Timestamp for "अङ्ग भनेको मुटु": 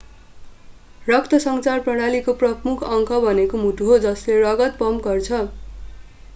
2.89-3.91